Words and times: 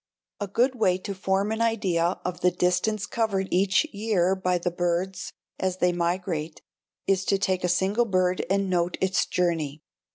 A 0.39 0.47
good 0.47 0.73
way 0.73 0.97
to 0.97 1.13
form 1.13 1.51
an 1.51 1.61
idea 1.61 2.19
of 2.25 2.41
the 2.41 2.49
distance 2.49 3.05
covered 3.05 3.47
each 3.51 3.85
year 3.93 4.35
by 4.35 4.57
the 4.57 4.71
birds 4.71 5.31
as 5.59 5.77
they 5.77 5.91
migrate 5.93 6.63
is 7.05 7.23
to 7.25 7.37
take 7.37 7.63
a 7.63 7.69
single 7.69 8.05
bird 8.05 8.43
and 8.49 8.67
note 8.67 8.97
its 8.99 9.27
journey. 9.27 9.83